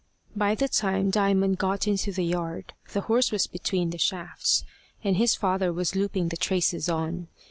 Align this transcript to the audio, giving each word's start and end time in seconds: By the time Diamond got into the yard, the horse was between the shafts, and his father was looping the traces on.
By 0.35 0.55
the 0.55 0.67
time 0.67 1.11
Diamond 1.11 1.59
got 1.59 1.87
into 1.87 2.11
the 2.11 2.25
yard, 2.25 2.73
the 2.91 3.01
horse 3.01 3.31
was 3.31 3.45
between 3.45 3.91
the 3.91 3.99
shafts, 3.99 4.63
and 5.03 5.15
his 5.15 5.35
father 5.35 5.71
was 5.71 5.95
looping 5.95 6.29
the 6.29 6.37
traces 6.37 6.89
on. 6.89 7.27